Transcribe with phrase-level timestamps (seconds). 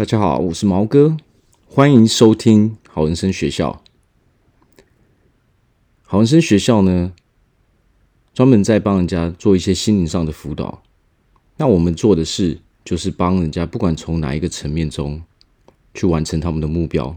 [0.00, 1.14] 大家好，我是毛哥，
[1.66, 3.82] 欢迎收听好人生学校。
[6.04, 7.12] 好人生学校呢，
[8.32, 10.82] 专门在帮人家做一些心灵上的辅导。
[11.58, 15.20] 那我们做的事，就是帮人家，不管从哪一个层面中
[15.92, 17.14] 去完成他们的目标，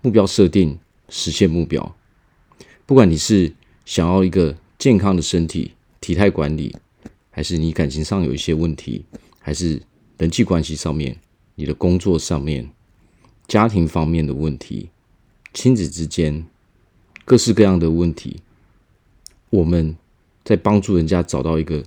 [0.00, 0.78] 目标设定，
[1.10, 1.94] 实现目标。
[2.86, 3.52] 不管你是
[3.84, 6.74] 想要一个健康的身体、体态管理，
[7.30, 9.04] 还是你感情上有一些问题，
[9.38, 9.82] 还是
[10.16, 11.14] 人际关系上面。
[11.60, 12.70] 你的工作上面、
[13.46, 14.88] 家庭方面的问题、
[15.52, 16.46] 亲子之间
[17.26, 18.40] 各式各样的问题，
[19.50, 19.94] 我们
[20.42, 21.84] 在帮助人家找到一个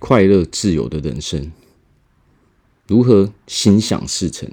[0.00, 1.52] 快乐、自由的人生，
[2.88, 4.50] 如何心想事成？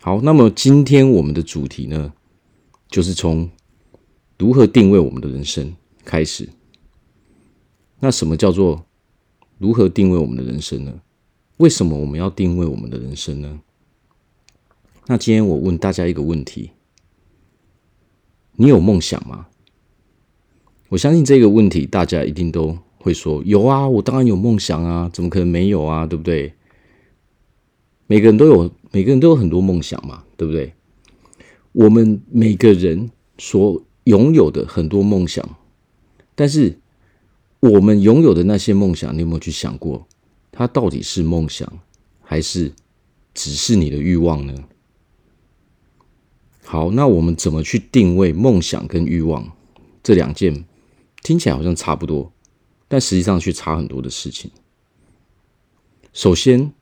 [0.00, 2.12] 好，那么今天我们的主题呢，
[2.88, 3.48] 就是从
[4.36, 5.72] 如何定位我们的人生
[6.04, 6.48] 开始。
[8.00, 8.84] 那什么叫做
[9.58, 11.00] 如何定位我们的人生呢？
[11.58, 13.60] 为什么我们要定位我们的人生呢？
[15.06, 16.70] 那今天我问大家一个问题：
[18.56, 19.48] 你有梦想吗？
[20.88, 26.06] 我相信这个问题大家一定都会说有啊，我当然有梦想啊，怎么可能没有啊？
[26.06, 26.52] 对不对？
[28.06, 30.72] 每个人都有，每个人都有很多梦想嘛，对不对？
[31.72, 35.56] 我们每个人所拥有的很多梦想，
[36.34, 36.78] 但是
[37.60, 40.06] 我们拥有的那些梦想，你有没有去想过？
[40.52, 41.80] 它到底是梦想，
[42.20, 42.72] 还是
[43.34, 44.54] 只是你的欲望呢？
[46.64, 49.50] 好，那我们怎么去定位梦想跟欲望
[50.02, 50.64] 这两件
[51.22, 52.32] 听起来好像差不多，
[52.86, 54.50] 但实际上却差很多的事情。
[56.12, 56.72] 首先，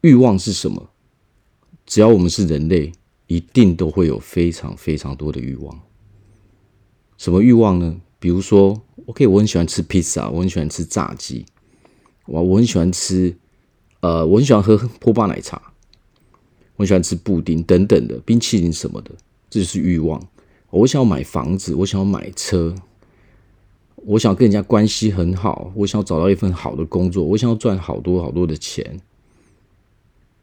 [0.00, 0.90] 欲望是什么？
[1.86, 2.92] 只要我们是人类，
[3.26, 5.82] 一定都会有非常非常多的欲望。
[7.18, 8.00] 什么欲望呢？
[8.18, 11.44] 比如说，OK，我很喜欢吃披萨，我很喜欢吃炸鸡。
[12.26, 13.36] 我，我很喜欢吃，
[14.00, 15.60] 呃，我很喜欢喝波霸奶茶，
[16.76, 19.10] 我很喜欢吃布丁等等的冰淇淋什么的，
[19.50, 20.26] 这就是欲望。
[20.70, 22.74] 我想要买房子，我想要买车，
[23.96, 28.98] 我想要跟人家关系很好，我想要找到一份好的工作，我想要赚好多好多的钱，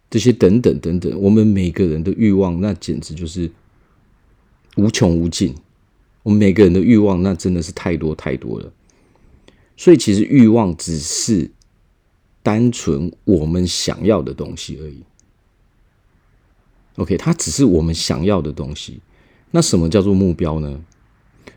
[0.09, 3.51] 这些等等等等，我们每个人的欲望那简直就是
[4.77, 5.55] 无穷无尽。
[6.21, 8.71] 我们每个人的欲望那真的是太多太多了，
[9.75, 11.49] 所以其实欲望只是。
[12.43, 15.03] 单纯我们想要的东西而已。
[16.97, 18.99] OK，它只是我们想要的东西。
[19.51, 20.81] 那什么叫做目标呢？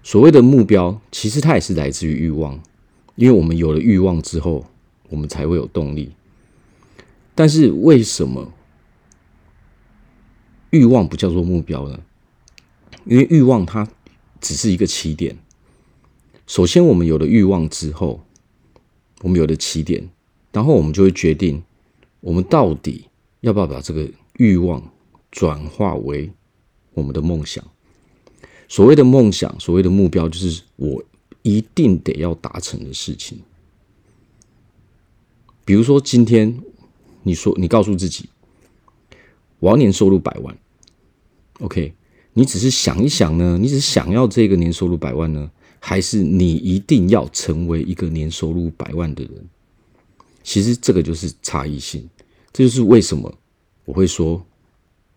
[0.02, 2.60] 所谓的目标，其实它也是来自于欲望，
[3.16, 4.66] 因为我们有了欲望之后，
[5.08, 6.12] 我们才会有动力。
[7.34, 8.52] 但是为什么
[10.70, 12.00] 欲望不叫做目标呢？
[13.04, 13.88] 因为欲望它
[14.40, 15.36] 只是一个起点。
[16.46, 18.24] 首先，我们有了欲望之后，
[19.22, 20.08] 我们有了起点。
[20.54, 21.60] 然后我们就会决定，
[22.20, 23.06] 我们到底
[23.40, 24.80] 要不要把这个欲望
[25.32, 26.30] 转化为
[26.94, 27.62] 我们的梦想。
[28.68, 31.02] 所谓的梦想，所谓的目标，就是我
[31.42, 33.40] 一定得要达成的事情。
[35.64, 36.60] 比如说，今天
[37.24, 38.28] 你说你告诉自己，
[39.58, 40.56] 我要年收入百万。
[41.58, 41.92] OK，
[42.32, 43.58] 你只是想一想呢？
[43.60, 45.50] 你只是想要这个年收入百万呢？
[45.80, 49.48] 还是你一定要成为一个年收入百万的人？
[50.44, 52.08] 其实这个就是差异性，
[52.52, 53.34] 这就是为什么
[53.84, 54.46] 我会说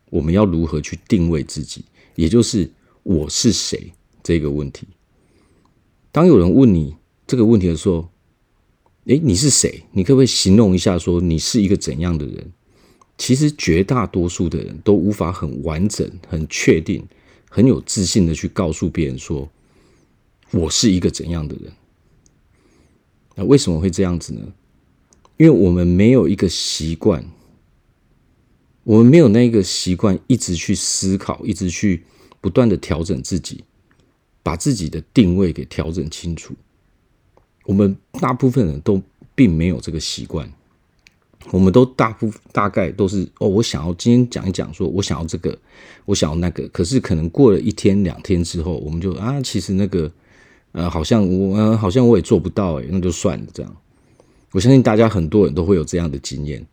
[0.10, 2.72] 我们要如何去定位自己，也就是
[3.04, 3.92] 我是谁
[4.24, 4.88] 这个问题。
[6.12, 6.96] 当有人问你
[7.28, 8.10] 这个问题的时候，
[9.06, 9.84] 诶，你是谁？
[9.92, 12.52] 你可不可以形容一下，说你是一个怎样的人？
[13.18, 17.06] 其实绝大多数的人都无法很完整、很确定、
[17.50, 19.50] 很有自信的去告诉别人说
[20.52, 21.72] 我是一个怎样的人。
[23.36, 24.42] 那为什么会这样子呢？
[25.38, 27.24] 因为我们没有一个习惯，
[28.84, 32.04] 我们没有那个习惯，一直去思考，一直去
[32.42, 33.64] 不断的调整自己，
[34.42, 36.56] 把自己的定位给调整清楚。
[37.66, 39.02] 我们大部分人都
[39.36, 40.52] 并没有这个习惯，
[41.52, 45.56] 我们都大部大概都是哦，我想要今天讲一讲，说我想要这个，
[46.06, 50.12] 我想要那个，可是可能过了一天两天之后，我们就啊，其实那个
[50.72, 53.76] 呃，好像我，好像我也做不到，诶，那就算了，这样。
[54.52, 56.66] 我相信大家很多人都会有这样的经验，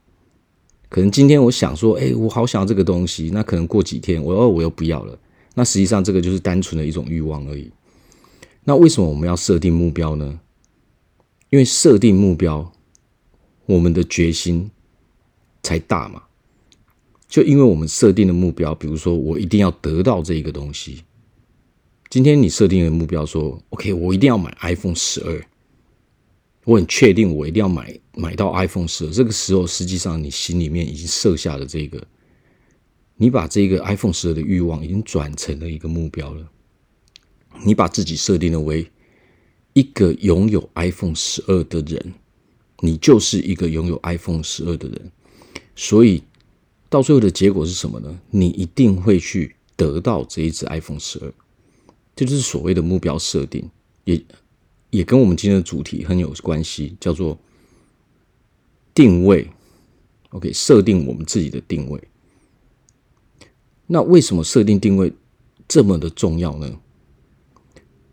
[0.89, 5.19] 可能今天我想说，哎，我好想要这个东西，那可能过几天我哦，我又不要了。
[5.55, 7.71] 那实际上这个就是单纯的一种欲望而已。
[8.65, 10.41] 那为什么我们要设定目标呢？
[11.51, 12.73] 因为设定目标，
[13.67, 14.71] 我们的决心
[15.63, 16.23] 才大嘛。
[17.29, 21.03] 就因为我们设定的目标，比如说我一定要得到这一个东西。
[22.09, 25.45] 今天你设定的目标说，OK，我一定要买 iPhone 十二。
[26.65, 29.11] 我很确定我一定要买买到 iPhone 十二。
[29.11, 32.07] 这个时候，实际上你心里面已经设下了这个，
[33.17, 36.51] 你把这个 iPhone 十二的欲望已经转成了一个目标了。
[37.65, 38.91] 你把自己设定了为
[39.75, 42.15] 一个拥有 iPhone 十二的人，
[42.81, 45.13] 你就是一个拥有 iPhone 十二的人。
[45.77, 46.23] 所以
[46.89, 48.21] 到最后的结果是什么呢？
[48.31, 51.33] 你一定会去得到这一只 iPhone 十二。
[52.17, 53.69] 这就是所谓的目标设定，
[54.05, 54.21] 也
[54.95, 57.37] 也跟我们今天的主题很有关系，叫做
[58.95, 59.51] 定位。
[60.31, 62.01] OK，设定我们自己的定位。
[63.89, 65.13] 那为什么设定定位
[65.67, 66.79] 这么的重要呢？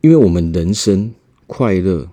[0.01, 1.13] 因为我们人生
[1.45, 2.09] 快乐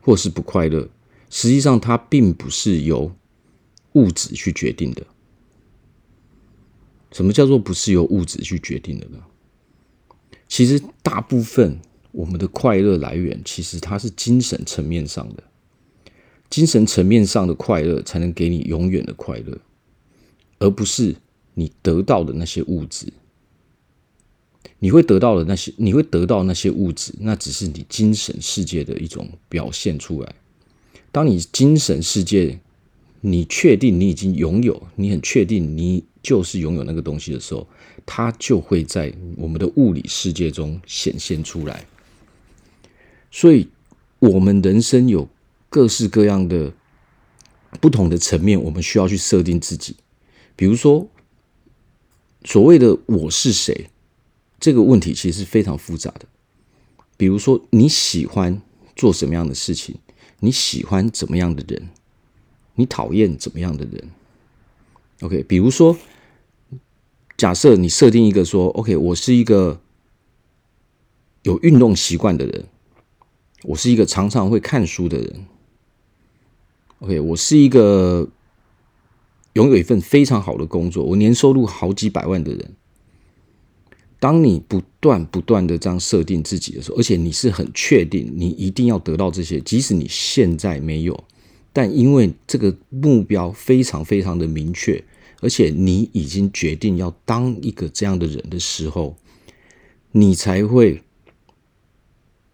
[0.00, 0.88] 或是不快乐，
[1.30, 3.14] 实际上它并不是由
[3.92, 5.06] 物质去决定的。
[7.12, 9.18] 什么叫做不是由物质去决定的呢？
[10.48, 11.78] 其实大部分
[12.16, 15.42] 我们的快乐来源，其实它是精神层面上的，
[16.48, 19.58] 精神层面上的快乐才能给你永远的快乐，
[20.58, 21.14] 而不是
[21.52, 23.12] 你得到的那些物质。
[24.78, 30.34] 你会得到的那些，你会得到那些物质，那只是你精神世界的一种表现出来。
[31.12, 32.58] 当你精神世界，
[33.20, 37.68] 你确定你已经拥有，你很确定你就是拥有那个东西的时候，
[38.06, 41.84] 它就会在我们的物理世界中显现出来。
[43.38, 43.68] 所以，
[44.18, 45.28] 我们人生有
[45.68, 46.72] 各式各样的
[47.82, 49.94] 不同的层面，我们需要去设定自己。
[50.56, 51.06] 比如说，
[52.44, 53.90] 所谓的“我是谁”
[54.58, 56.22] 这个问题，其实是非常复杂的。
[57.18, 58.62] 比如说，你喜欢
[58.94, 59.96] 做什么样的事情？
[60.40, 61.90] 你喜欢怎么样的人？
[62.76, 64.10] 你讨厌怎么样的人
[65.20, 65.94] ？OK，比如说，
[67.36, 69.78] 假设你设定一个说，OK，我是一个
[71.42, 72.64] 有运动习惯的人，
[73.62, 75.46] 我是一个常常会看书的人
[77.00, 78.28] ，OK，我是一个
[79.54, 82.74] 拥有一份非常好的工作，我年收入好几百万的人。
[84.18, 91.24] 当你不断不断的这样设定自己的时候，而且你是很确定你一定要得到这些，即使你现在没有。
[91.72, 95.04] 但因为这个目标非常非常的明确，
[95.40, 99.14] 而且你已经决定要当一个这样的人的时候，
[100.12, 101.02] 你才会，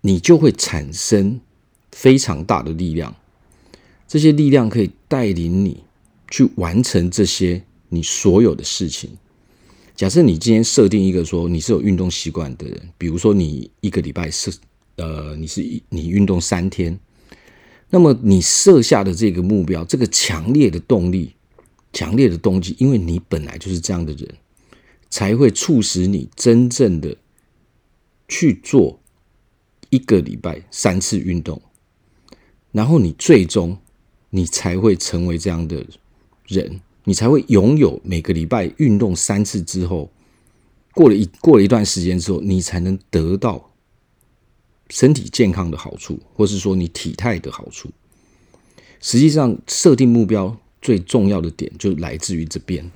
[0.03, 1.41] 你就会产生
[1.91, 3.17] 非常大的力量。
[4.07, 5.83] 这些力量可以带领你
[6.31, 9.11] 去完成这些你所有的事情。
[9.95, 14.53] 假设你今天设定一个说你是有运动习惯的人，比如说你一个礼拜是
[14.97, 16.99] 呃，你是你运动三天。
[17.91, 21.35] 那么你设下的这个目标，这个强烈的动力、
[21.93, 24.29] 强烈的动机，因为你本来就是这样的人，
[25.11, 27.15] 才会促使你真正的
[28.29, 28.99] 去做
[29.93, 31.61] 一个礼拜三次运动，
[32.73, 33.77] 然后你最终
[34.31, 35.85] 你才会成为这样的
[36.47, 40.11] 人，你才会拥有每个礼拜运动三次之后，
[40.95, 43.69] 过了一过了一段时间之后，你才能得到。
[44.91, 47.89] 身体健康的好处，或是说你体态的好处，
[49.01, 52.91] 实际上设定目标最重要的点就来自于这边。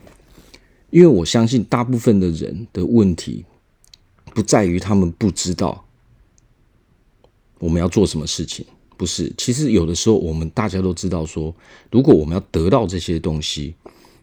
[0.91, 3.47] 因为我相信大部分的人的问题
[4.35, 5.86] 不在于他们不知道
[7.59, 8.65] 我们要做什么事情，
[8.97, 9.33] 不是。
[9.39, 11.55] 其实有的时候我们大家都知道说，
[11.91, 13.75] 如果我们要得到这些东西，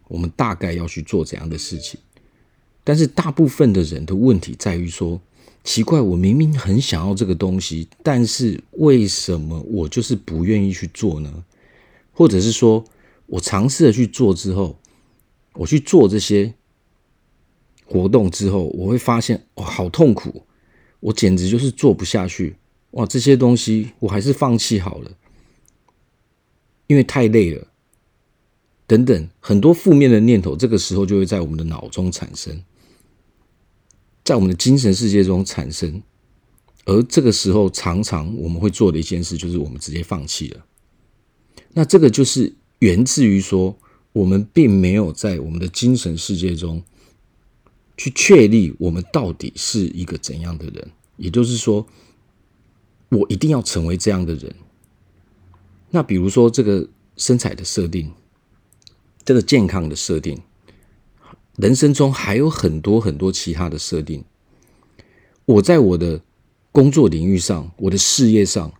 [0.08, 1.98] 我们大概要去做怎样的事情。
[2.82, 5.20] 但是大部分的人的问题在于说。
[5.66, 11.42] 奇怪，我明明很想要这个东西，但是为什么我就是不愿意去做呢？
[12.12, 12.84] 或者是说
[13.24, 14.78] 我尝试了去做之后，
[15.54, 16.52] 我去做这些
[17.86, 20.42] 活动之后，我会发现哇，好痛苦，
[21.00, 22.56] 我简直就是做不下去。
[22.94, 25.12] 哇，这些东西我还是放弃好了，
[26.86, 27.68] 因为太累了。
[28.86, 32.62] 等等，很多负面的念头，这个时候就会在我们的脑中产生。
[34.22, 36.02] 在我们的精神世界中产生，
[36.84, 40.64] 而这个时候常常我们会做的一件事，就是我们直接放弃了。
[41.72, 43.76] 那这个就是源自于说，
[44.12, 46.82] 我们并没有在我们的精神世界中
[47.96, 50.90] 去确立我们到底是一个怎样的人。
[51.16, 51.86] 也就是说，
[53.14, 54.54] 我一定要成为这样的人。
[55.90, 58.12] 那比如说这个身材的设定，
[59.24, 60.40] 这个健康的设定。
[61.56, 64.24] 人生中还有很多很多其他的设定。
[65.44, 66.20] 我在我的
[66.72, 68.72] 工作领域上，我的事业上，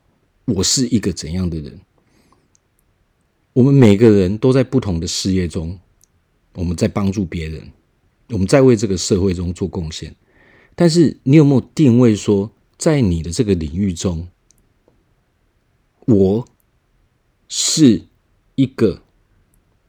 [0.47, 1.79] 我是一个怎样的人？
[3.53, 5.79] 我们每个人都在不同的事业中，
[6.55, 7.71] 我们在帮助别人，
[8.31, 10.17] 我们在为这个社会中做贡献。
[10.75, 14.29] 但是，你有没有定位说，在你的这个领域中，
[16.07, 16.49] 我
[17.49, 18.03] 是
[18.57, 19.03] 一个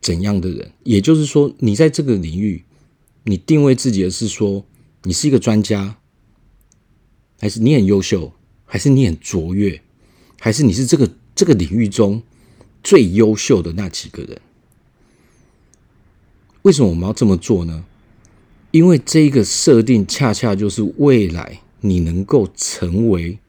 [0.01, 0.71] 怎样的人？
[0.83, 2.63] 也就是说，你在这个领域，
[3.23, 4.65] 你定位自己的是说，
[5.03, 5.97] 你是一个专家，
[7.39, 8.33] 还是你很优秀，
[8.65, 9.81] 还是你很卓越，
[10.39, 12.21] 还是你是这个这个领域中
[12.83, 14.39] 最优秀的那几个人？
[16.61, 17.85] 为什么我们要这么做呢？
[18.71, 23.39] 因为这个设定恰恰就是未来你能够成为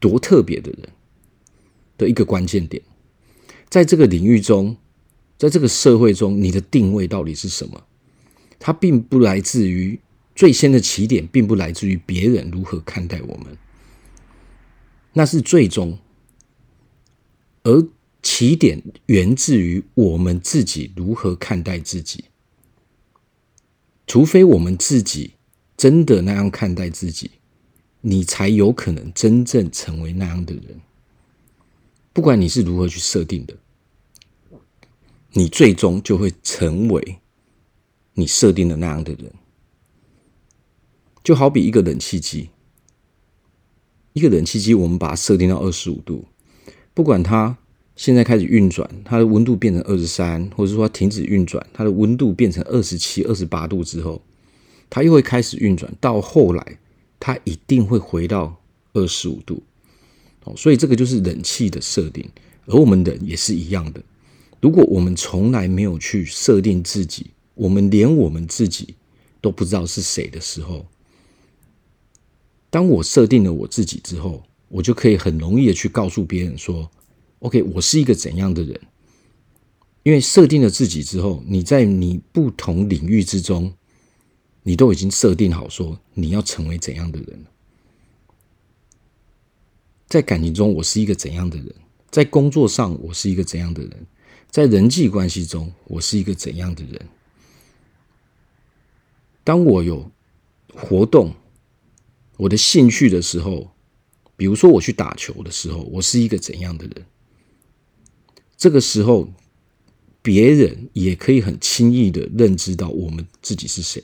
[0.00, 0.88] 多特别的人
[1.96, 2.82] 的一个关键点。
[3.68, 4.76] 在这个领域中，
[5.38, 7.84] 在这个社会中，你的定位到底是什么？
[8.58, 9.98] 它并不来自于
[10.34, 13.56] 最先的起点，并不来自于别人如何看待我们，
[15.12, 15.98] 那是最终，
[17.62, 17.88] 而。
[18.22, 22.24] 起点源自于我们自己如何看待自己，
[24.04, 25.34] 除非我们自己
[25.76, 27.30] 真的那样看待自己，
[28.00, 30.80] 你才有可能真正成为那样的人。
[32.12, 33.54] 不管你是如何去设定的，
[35.32, 37.18] 你最终就会成为
[38.14, 39.32] 你设定的那样的人。
[41.22, 42.50] 就好比一个冷气机，
[44.12, 46.26] 一个冷气机，我们把它设定到二十五度，
[46.94, 47.58] 不管它。
[47.98, 54.20] 现在开始运转，它的温度变成二十三，或者说它停止运转，它的温度变成二十七、二十八度之后，
[54.88, 55.92] 它又会开始运转。
[56.00, 56.78] 到后来，
[57.18, 58.60] 它一定会回到
[58.92, 59.62] 二十五度。
[60.44, 62.28] 哦，所以这个就是冷气的设定，
[62.66, 64.02] 而我们人也是一样的。
[64.60, 68.94] 如果我们从来没有去设定自己，我们连我们自己
[69.40, 70.86] 都不知道是谁的时候，
[72.70, 76.90] 当我设定了我自己之后，我就可以很容易的去告诉别人说。
[77.40, 78.80] OK，我是一个怎样的人？
[80.04, 83.74] 因为设定了自己之后，你在你不同领域之中，
[84.68, 87.46] 你都已经设定好说你要成为怎样的人。
[90.08, 91.72] 在感情中，我是一个怎样的人？
[92.10, 94.06] 在工作上，我是一个怎样的人？
[94.50, 97.08] 在人际关系中，我是一个怎样的人？
[99.44, 100.10] 当我有
[100.74, 101.32] 活动、
[102.36, 103.70] 我的兴趣的时候，
[104.36, 107.06] 比如说我去打球的时候，我是一个怎样的人？
[108.56, 109.32] 这个时候，
[110.22, 114.02] 别人也可以很轻易的认知到我们自己是谁。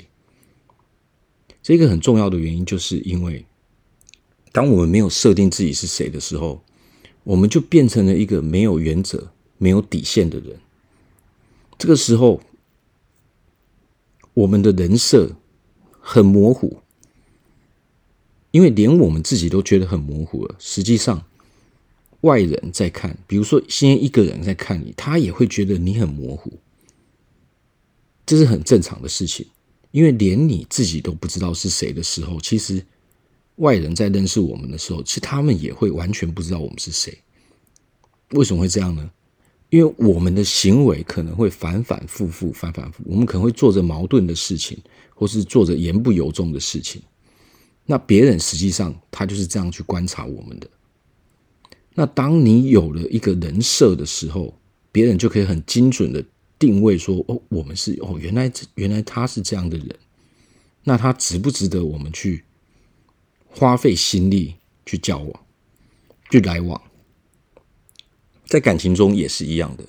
[1.62, 3.46] 这个很重要的原因，就是因为
[4.50, 6.62] 当我们没有设定自己是谁的时候，
[7.24, 10.58] 我们就变成了一个没有原则、没有底线的人。
[11.78, 12.40] 这个时候，
[14.34, 15.36] 我们的人设
[16.00, 16.78] 很模糊，
[18.50, 20.56] 因为连我们自己都觉得很模糊了。
[20.58, 21.24] 实际上，
[22.22, 26.58] 外人在看，比如说，先一个人在看你，他也会觉得你很模糊，
[28.26, 29.46] 这是很正常的事情。
[29.92, 32.84] 因为连你自己都不知道是谁的时候，其实
[33.56, 37.16] 外人在认识我们的时候，其实他们也会完全不知道我们是谁。
[38.30, 39.10] 为什么会这样呢？
[39.68, 44.78] 因为我们的行为可能会反反复复，反反复，我们可能会做着矛盾的事情，
[45.14, 47.00] 或是做着言不由衷的事情。
[47.86, 50.68] 那别人实际上他就是这样去观察我们的。
[51.94, 54.58] 那当你有了一个人设的时候，
[54.90, 56.24] 别人就可以很精准的
[56.62, 59.88] 定位说：“哦，我们是哦，原来原来他是这样的人，
[60.84, 62.44] 那他值不值得我们去
[63.50, 64.54] 花费心力
[64.86, 65.40] 去交往、
[66.30, 66.80] 去来往？”
[68.46, 69.84] 在感情中也是一样的。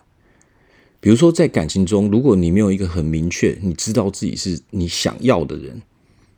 [0.99, 5.79] 比如说，在感情中，如果你没有一个很明确，你知道自己是你想要的人，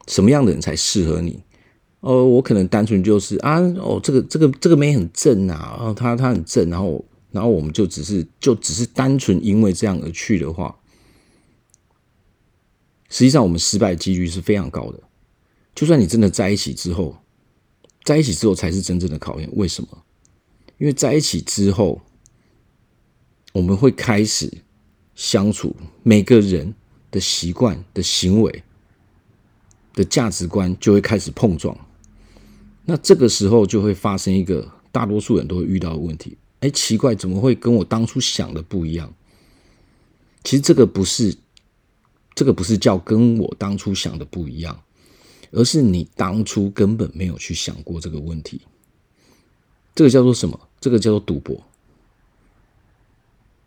[0.08, 1.40] 什么样的人才适合你？
[2.02, 10.74] 哦，我可能单纯就是啊，哦，这个这个这个妹很正啊，哦，他他很正，然后然后我们就只是就只是单纯因为这样而去的话，
[13.10, 15.04] 实际上我们失败几率是非常高的。
[15.76, 17.18] 就算你真的在一起之后，
[18.06, 19.50] 在一起之后才是真正的考验。
[19.52, 19.90] 为什么？
[20.78, 22.02] 因为在一起之后，
[23.52, 24.50] 我们会开始
[25.14, 26.74] 相处，每个人
[27.12, 28.64] 的习惯、的行为、
[29.94, 31.78] 的价值观就会开始碰撞。
[32.86, 39.14] 那这个时候就会发生一个大多数人都会遇到的问题，哎，奇怪，怎么会跟我当初想的不一样？
[40.44, 41.36] 其实这个不是，
[42.34, 44.82] 这个不是叫跟我当初想的不一样，
[45.52, 48.62] 而是你当初根本没有去想过这个问题。
[49.94, 50.60] 这个叫做什么？
[50.80, 51.62] 这个叫做赌博。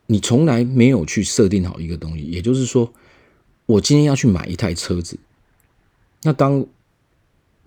[0.06, 2.92] 你从来没有去设定好一个东西，也就是说，
[3.66, 5.18] 我今天要去买一台车子，
[6.22, 6.66] 那当。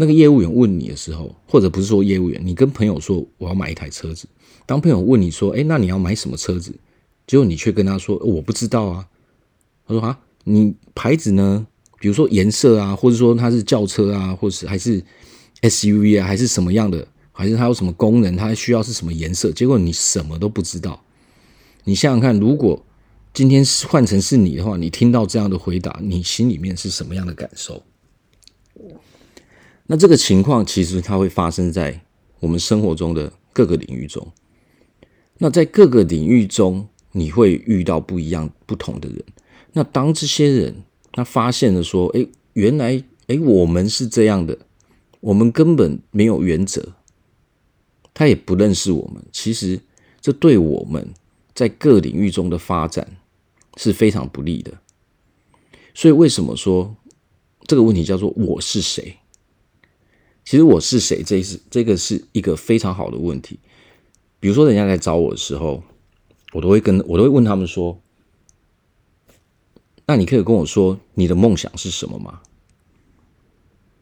[0.02, 4.28] 那个业务员问你的时候，或者不是说业务员，你跟朋友说我要买一台车子。
[4.66, 6.74] 当朋友问你说：“哎，那你要买什么车子？”
[7.28, 9.08] 结果你却跟他说：“我不知道啊。”
[9.86, 11.68] 他说：“啊，你牌子呢？
[12.00, 15.04] 比如说颜色啊，或者说它是轿车啊，或是还是
[15.62, 17.08] SUV 啊，还是什么样的？
[17.32, 18.36] 还是它有什么功能？
[18.36, 21.04] 它需要是什么颜色？”结果你什么都不知道。
[21.84, 22.84] 你想想看，如果
[23.36, 27.84] 今天换成是你的话，你听到这样的回答，你心里面是什么样的感受？
[29.92, 32.00] 那这个情况其实它会发生在
[32.40, 34.26] 我们生活中的各个领域中。
[35.40, 39.22] 那在各个领域中，你会遇到不一样、不同的人。
[39.74, 40.74] 那当这些人
[41.12, 44.58] 他发现了说：“哎，原来哎，我们是这样的，
[45.20, 46.94] 我们根本没有原则，
[48.14, 49.22] 他也不认识我们。
[49.34, 49.82] 其实
[50.22, 51.10] 这对我们
[51.54, 53.18] 在各领域中的发展
[53.76, 54.72] 是非常不利的。
[55.94, 56.96] 所以为什么说
[57.68, 59.18] 这个问题叫做‘我是谁’？
[60.52, 63.58] 其实‘我是谁’这是这个是一个非常好的问题。
[64.42, 65.82] 比如说，人家来找我的时候，
[66.52, 68.02] 我都会跟我都会问他们说
[70.08, 72.42] ：“那你可以跟我说你的梦想是什么吗？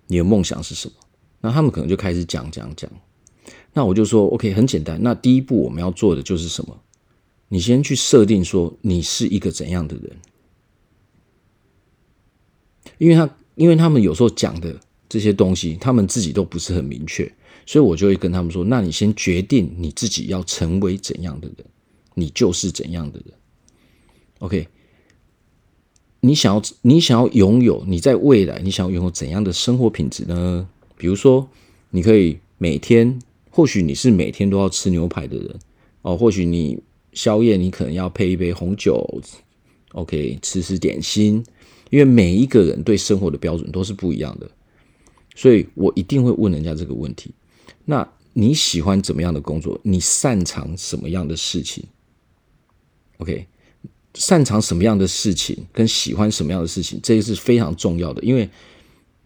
[0.08, 0.96] 你的梦想是什么？”
[1.42, 2.90] 那他们可能就开始讲讲讲。
[3.74, 5.00] 那我就说：“OK，很简单。
[5.04, 6.82] 那第一步我们要做的就是什么？
[7.50, 10.18] 你先去设定说你是一个怎样的人，
[12.98, 14.80] 因为他因为他们有时候讲的
[15.10, 17.30] 这些东西，他们自己都不是很明确。”
[17.66, 21.58] 所以我就会跟他们说：“那你先决定你自己要成为怎样的人，
[22.16, 23.34] 你就是怎样的人。
[24.40, 24.68] OK，
[26.22, 30.68] 你想要你想要拥有你在未来你想拥有怎样的生活品质呢？
[30.98, 31.48] 比如说，
[31.92, 33.20] 你可以每天，
[33.52, 35.60] 或许你是每天都要吃牛排的人
[36.02, 36.80] 哦，或许你
[37.14, 39.22] 宵夜你可能要配一杯红酒
[39.92, 41.44] ，OK，吃吃点心，
[41.92, 44.50] 因为每一个人对生活的标准都是不一样的，
[45.40, 47.32] 所以我一定会问人家这个问题。”
[47.86, 49.80] 那你喜欢怎么样的工作？
[49.84, 51.86] 你擅长什么样的事情
[53.20, 53.48] ？OK，
[54.14, 58.50] 擅长什么样的事情跟喜欢什么样的事情，这个是非常重要的，因为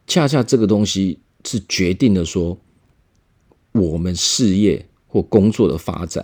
[0.05, 2.60] 恰恰这个东西是决定了说
[3.72, 6.24] 我们事业或工作的发展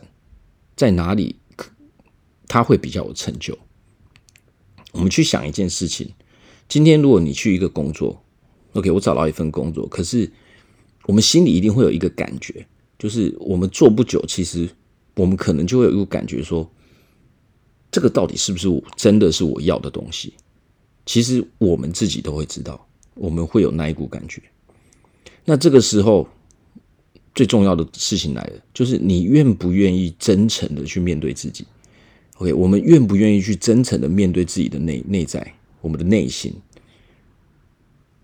[0.75, 1.35] 在哪里，
[2.47, 3.57] 它会比较有成就。
[4.91, 6.13] 我们去想一件事情，
[6.67, 8.23] 今天如果你去一个工作
[8.73, 10.29] ，OK，我找到一份工作，可是。
[11.05, 12.63] 我们心里一定会有一个感觉，
[12.99, 14.69] 就是我们做不久，其实
[15.15, 16.69] 我们可能就会有一个感觉说，
[17.89, 20.33] 这个到底是不是我真的是我要的东西？
[21.07, 24.39] 其实我们自己都会知道，我们会有那一股感觉。
[25.45, 26.27] 那这个时候
[27.33, 31.65] 最重要的事情来了，就是你愿不愿意真诚的去面对自己
[32.35, 36.53] ？OK，我们愿不愿意去真诚的面对自己的内内在，我们的内心？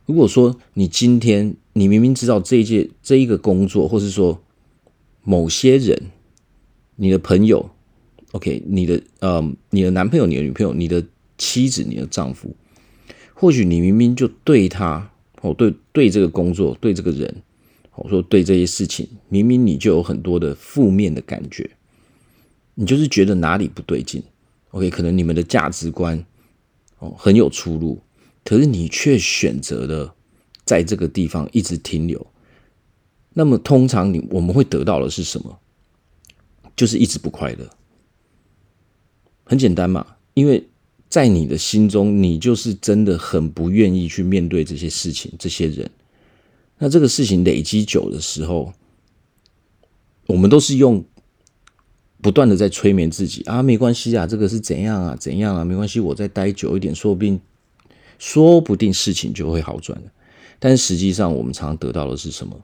[0.05, 4.41] 如果说你今天你明明知道这一届这一个工作，或是说
[5.23, 6.11] 某些人，
[6.95, 7.71] 你的朋友
[8.31, 11.03] ，OK，你的呃，你的男朋友、你的女朋友、你的
[11.37, 12.55] 妻子、你的丈夫，
[13.33, 17.41] 或许你明明就对他哦，对对这个工作、对这个人，
[17.89, 21.67] 或说对这些事情，明明你就有很多的负面的感觉，
[22.75, 24.21] 你就是觉得哪里不对劲
[24.69, 26.23] ，OK，可能你们的价值观
[26.99, 27.99] 哦很有出入。
[28.45, 30.15] 可是你却选择了
[30.63, 32.25] 在这个地方一直停留，
[33.33, 35.59] 那么通常你我们会得到的是什么？
[36.75, 37.69] 就是一直不快乐。
[39.43, 40.67] 很简单嘛，因为
[41.09, 45.89] 在你的心中，你就是真的很不愿意去面对这些事情、这些人。
[46.77, 48.73] 那这个事情累积久的时候，
[50.27, 51.03] 我们都是用
[52.21, 57.39] 不断的在催眠自己啊，没关系啊，这个是怎样啊，怎样啊，没关系，我再待久一点，说不定。
[58.17, 60.11] 说不定事情就会好转了，
[60.59, 62.59] 但实际上我们常常得到的是什么？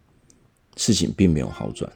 [0.78, 1.92] 事情并没有好转，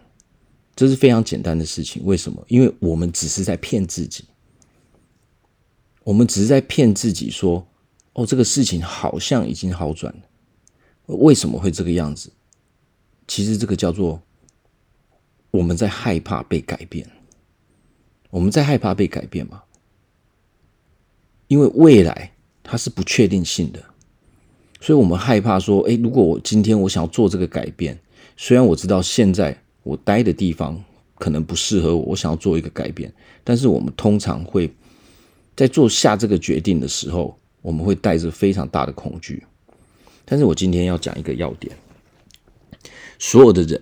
[0.75, 2.05] 这是非常简单的事情。
[2.05, 2.43] 为什么？
[2.49, 4.25] 因为我们只是在骗自己，
[6.03, 7.65] 我们只是在骗自己说
[8.13, 10.21] ：“哦，这个事情好像已经好转了。”
[11.15, 12.29] 为什么会这个样子？
[13.27, 14.21] 其实这个叫做
[15.51, 17.09] 我们在害怕被改变，
[18.29, 19.63] 我们在害怕被改变嘛？
[21.47, 22.34] 因为未来。
[22.67, 23.80] 它是不确定性的，
[24.82, 27.97] 所以我们害怕说：诶，如果我今天我想要做这个改变，
[28.36, 30.84] 虽然我知道现在我待的地方
[31.19, 34.73] 可能不适合我，我想要做一个改变，但是我们通常会
[35.56, 39.45] 在做下这个决定的时候，我们会带着非常大的恐惧。
[40.25, 41.78] 但是我今天要讲一个要点：
[43.19, 43.80] 所有的人，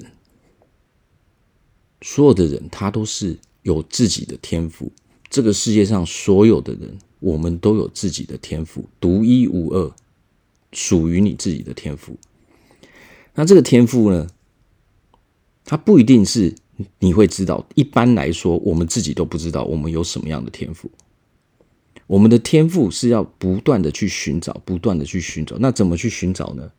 [2.01, 4.91] 所有的人，他都是有自己的天赋。
[5.33, 6.97] 这个世界上所有的人。
[7.19, 9.93] 我们都有自己的天赋，独一无二，
[10.73, 12.17] 属于你自己的天赋。
[13.33, 14.27] 那这个天赋呢？
[15.63, 16.53] 它不一定是
[16.99, 17.65] 你会知道。
[17.75, 20.91] 一般来说，我们自己都不知道我们有什么样的天赋。
[22.07, 25.55] 我们的天赋是要不断的去寻找，不断的去寻找。
[25.59, 26.69] 那怎么去寻找呢？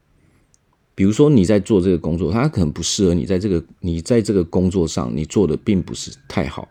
[0.95, 6.69] 比如说你在做这个工作，它可能不适合你，在这个你在这个工作上，你做的并不是太好。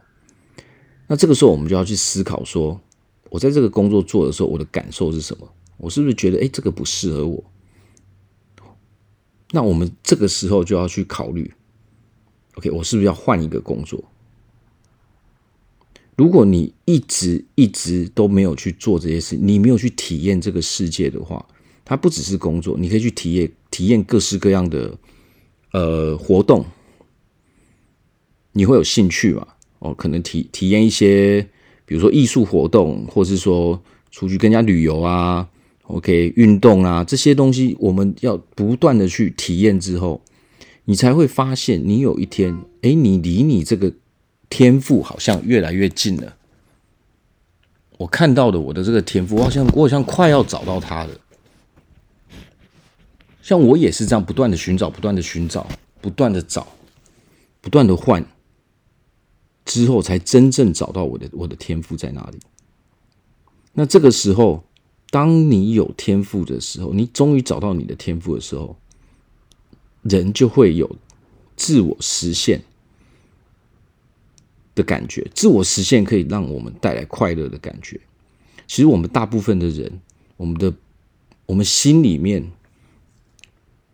[1.13, 2.81] 那这个时候，我们就要去思考说，
[3.29, 5.47] 我在这个工作做的时候，我的感受是什么？
[5.77, 7.43] 我是不是觉得，哎，这个不适合我？
[9.51, 11.53] 那我们这个时候就要去考虑
[12.55, 14.03] ，OK，我是不是要换一个工作？
[16.15, 21.47] 如果你一直一直都没有去做这些事，你没有去体验这个世界的话，
[21.85, 24.97] 它不只是工作，你可以去体验体验各式各样的
[25.73, 26.65] 呃活动，
[28.53, 29.49] 你会有兴趣嘛？
[29.83, 31.47] 哦，可能体体验一些，
[31.85, 35.47] 比如说艺术活动，或是说出去跟人家旅游啊
[35.83, 40.21] ，OK，运动啊，这些东西我们要不断的去体验之后，
[40.85, 43.93] 你才会发现，你有一天，哎，你离你这个。
[44.49, 46.35] 天赋好像越来越近了。
[47.97, 51.09] 我看到的我的这个天赋，我好像我好像快要找到它了。
[53.41, 55.65] 像我也是这样不断的寻找，不断的寻找，
[55.99, 56.67] 不断的找，
[57.61, 58.23] 不断的换，
[59.65, 62.39] 之后才真正找到我的我的天赋在哪里。
[63.73, 64.63] 那这个时候，
[65.09, 68.75] 当你有天赋的时候，你终于找到你的天赋的时候，
[70.01, 70.95] 人就会有
[71.55, 72.61] 自我实现
[74.75, 77.99] 的感觉，自我实现可以让我们带来快乐的感觉。
[78.67, 80.01] 其实我们大部分的人，
[80.37, 80.73] 我们的
[81.45, 82.51] 我们心里面，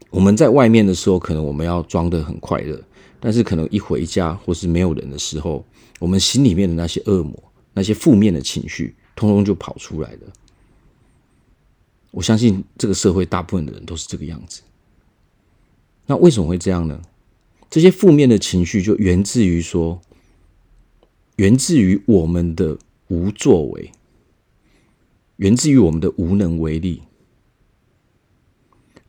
[0.10, 2.82] 我们在外面的时候，可能我们要装得很快乐，
[3.20, 5.66] 但是可能一回家或是没有人的时候，
[6.00, 7.38] 我们心里面的那些恶魔、
[7.74, 10.20] 那些负面的情绪，通通就跑出来了。
[12.12, 14.62] 我相信这个社会大部分的人都是这个样子。
[16.06, 17.02] 那为什么会这样呢？
[17.70, 20.02] 这些负面的情绪就源自于说。
[21.36, 22.78] 源自于我们的
[23.08, 23.92] 无作为，
[25.38, 27.02] 源自于我们的无能为力。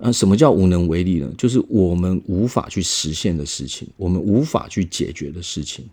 [0.00, 1.30] 啊，什么叫无能为力呢？
[1.36, 5.88] 就是我们无法去实现的事情，我们无法去解决的事情。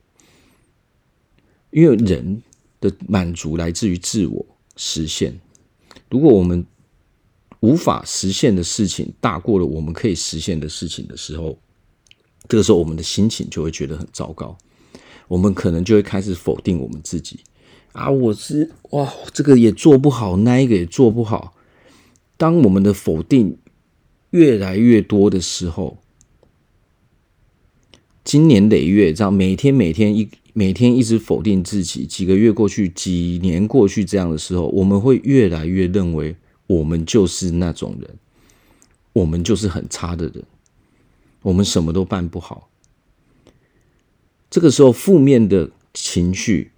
[1.72, 2.42] 因为人
[2.80, 4.46] 的满足来自于自我
[4.78, 5.38] 实现。
[6.10, 6.66] 如果我们
[7.60, 11.58] 无法实现的事情大过了我们可以实现的事情的时候，
[12.48, 14.58] 这个时候我们的心情就会觉得很糟糕。
[15.28, 17.42] 我们可能就会开始否定我们自己
[17.92, 18.10] 啊！
[18.10, 21.54] 我是哇，这个也做不好，那一个也做不好。
[22.38, 23.58] 当我们的否定
[24.38, 25.98] 越来越多的时候，
[28.24, 36.36] 经年累月这样，每天每天一每天一直否定自己，几个月过去，几年过去，这样的时候，我们会越来越认为
[36.68, 38.16] 我们就是那种人，
[39.14, 40.44] 我们就是很差的人，
[41.42, 42.70] 我们什么都办不好。
[44.52, 46.72] 这个时候，负面的情绪、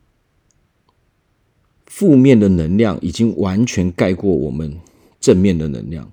[1.86, 4.78] 负面的能量已经完全盖过我们
[5.20, 6.10] 正面的能量。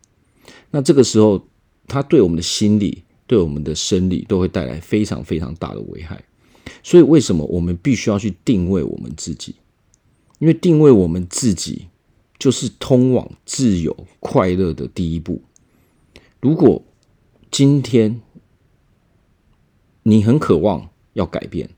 [0.71, 1.47] 那这个时候，
[1.87, 6.23] 它对我们的心理、对我们的生理都会带来非常非常大的危害。
[6.83, 9.55] 所以，为什么我们必须要去定位我们自己？
[10.39, 11.87] 因为定位我们自己，
[12.39, 15.41] 就是通往自由、快乐的第一步。
[16.41, 16.83] 如果
[17.51, 18.21] 今天
[20.03, 21.71] 你很渴望，要改变，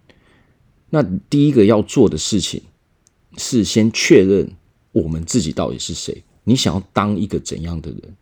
[0.91, 2.63] 那第一个要做的事情
[3.37, 4.51] 是先确认
[4.93, 6.25] 我们自己到底是谁。
[6.45, 8.17] 你想要当一个怎样的人？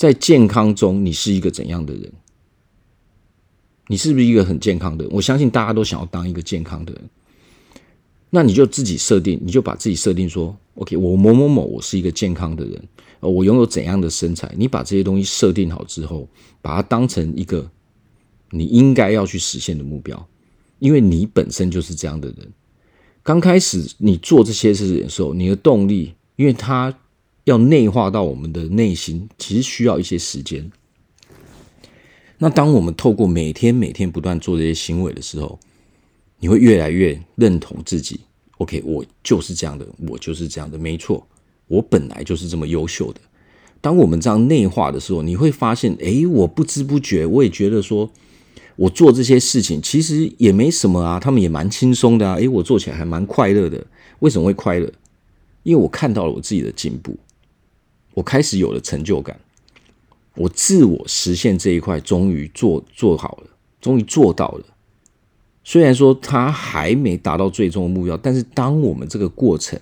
[0.00, 2.10] 在健康中，你是一个怎样的人？
[3.88, 5.12] 你是不是一个很健康的人？
[5.14, 7.02] 我相信大家都想要当一个健康的人。
[8.30, 12.82] 那你就自己设定，你就把自己设定说：“OK，我某某某，我是一个健康的人，
[13.20, 16.26] 我拥有怎样的身材？”你把这些东西设定好之后，
[16.62, 17.70] 把它当成一个。
[18.52, 20.26] 你应该要去实现的目标，
[20.78, 22.50] 因为你本身就是这样的人。
[23.22, 26.98] 刚开始你做这些事情的时候，你的动力，因为它
[27.44, 30.70] 要内化到我们的内心，其实需要一些时间。
[32.38, 35.58] 那当我们透过每天每天不断做这些行为的时候，
[36.38, 38.20] 你会越来越认同自己。
[38.58, 41.26] OK，我就是这样的，我就是这样的，没错，
[41.68, 43.20] 我本来就是这么优秀的。
[43.80, 48.10] 当我们这样内化的时候，你会发现，诶，我不知不觉，我也觉得说。
[48.76, 52.36] 我做这些事情其实也没什么啊，他们也蛮轻松的啊。
[52.36, 53.86] 诶，我做起来还蛮快乐的。
[54.20, 54.90] 为什么会快乐？
[55.64, 57.14] 因为我看到了我自己的进步，
[58.14, 59.38] 我开始有了成就感，
[60.34, 64.64] 我自我实现这一块终于做做好了，终于做到了。
[65.62, 69.78] 虽然说他还没达到最终的目标，但是当我们这个过程，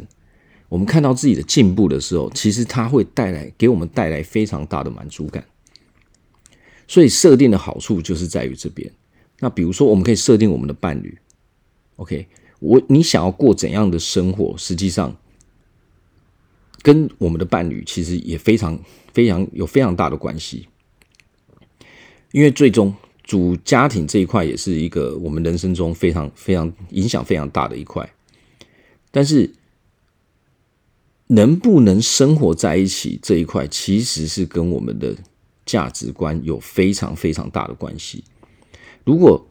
[0.69, 5.45] 我们看到自己的进步的时候，其实它会带来给我们带来非常大的满足感。
[6.87, 8.91] 所以设定的好处就是在于这边。
[9.41, 11.17] 那比如说，我们可以设定我们的伴侣
[11.97, 12.27] ，OK，
[12.59, 15.17] 我你想要过怎样的生活，实际上
[16.83, 18.79] 跟我们的伴侣其实也非常
[19.13, 20.69] 非常有非常大的关系。
[22.33, 28.09] 因为最终主家庭这一块也是一个我们人生中非常非常影响非常大的一块，
[29.11, 29.51] 但是
[31.29, 35.17] 能不能生活在一起这一块，其实是跟我们的
[35.67, 38.25] 价值观有非常非常大的关系。
[39.05, 39.47] 如果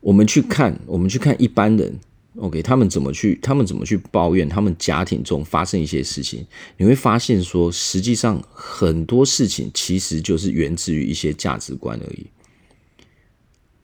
[0.00, 1.98] 我们去看，我们去看一般人。
[2.38, 3.38] OK，他们怎么去？
[3.40, 6.46] 他们怎么去抱怨他们家庭中发生一些事情？
[6.76, 12.26] 你会发现说，实际上很多事情其实就是源自于一些价值观而已。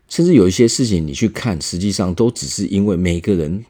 [0.08, 3.64] 甚至有一些事情你去看，实际上都只是因为每个人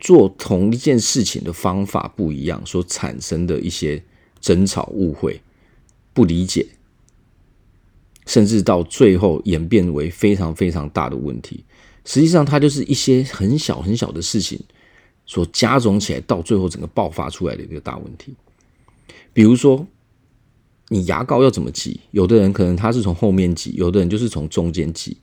[0.00, 4.02] 做同一件事情的方法不一样，所产生的一些
[4.40, 5.42] 争吵、误会、
[6.14, 6.66] 不理解，
[8.26, 11.62] 甚至到最后演变为非常非常大的问题。
[12.04, 14.58] 实际上，它就是一些很小很小的事情
[15.24, 18.34] 所加总起来，到最后整个爆发出来的一个大问题。
[19.32, 19.86] 比如说，
[20.88, 22.00] 你牙膏要怎么挤？
[22.10, 25.16] 有的人可能他是从后面挤，有的人就是从中间挤。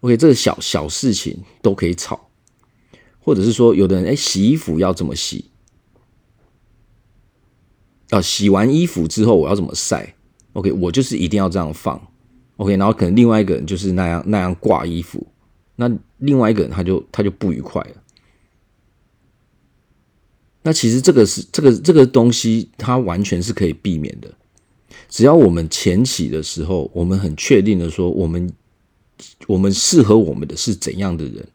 [0.00, 2.28] OK，这个小小事情都可以吵，
[3.18, 5.46] 或者是说，有的人哎，洗衣服要怎么洗？
[8.10, 10.14] 啊，洗完衣服之后我要怎么晒
[10.52, 12.00] ？OK，我就是一定要这样放。
[12.56, 15.26] OK，然后可能另外一个人就是那样那样挂衣服。
[15.80, 18.02] 那另外一个人他就他就不愉快了。
[20.62, 24.30] 那其实这个是这个这个东西，它完全是可以避免的。
[25.08, 28.52] 只要我们前期的时候，我们很确定的说，我们
[29.46, 31.48] 我们适合我们的是怎样的人，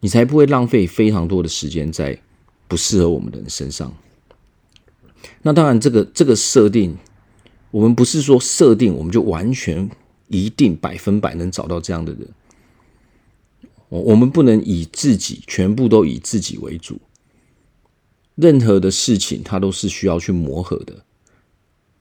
[0.00, 2.20] 你才不会浪费非常多的时间在
[2.68, 3.90] 不适合我们的人身上。
[5.40, 6.94] 那当然，这个这个设定，
[7.70, 9.88] 我们不是说设定我们就完全
[10.28, 12.28] 一定百分百能找到这样的人。
[13.90, 16.98] 我我们不能以自己全部都以自己为主，
[18.36, 21.04] 任何的事情它都是需要去磨合的。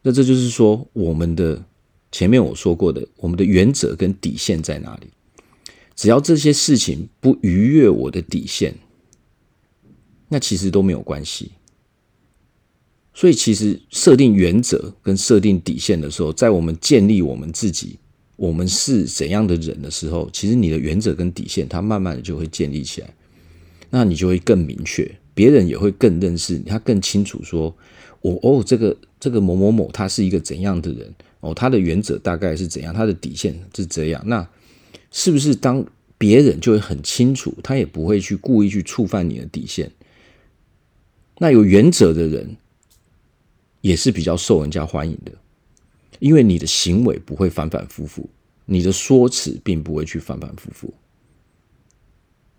[0.02, 1.66] 那这就是说，我们的
[2.12, 5.08] 前面我说过的，我们的原则跟底线在哪里？
[5.96, 8.78] 只要这些事情不逾越我的底线，
[10.30, 11.52] 那其实都没有关系。
[13.14, 17.98] 所以，其实设定原则跟设定底线的时候，在我们建立我们自己。
[18.40, 23.14] 我们是怎样的人的时候，其实你的原则跟底线，它慢慢的就会建立起来，
[23.90, 27.76] 那你就会更明确，别人也会更认识，他更清楚说，
[28.22, 34.48] 我哦，这个这个某某某，他是一个怎样的人哦，他的原则大概是怎样，他的底线是这样，那
[35.12, 35.86] 是不是当
[36.18, 39.92] 别人就会很清楚，他也不会去故意去触犯你的底线？
[41.40, 42.56] 那有原则的人
[43.82, 45.34] 也是比较受人家欢迎的。
[46.20, 48.30] 因为你的行为不会反反复复，
[48.66, 50.94] 你的说辞并不会去反反复复。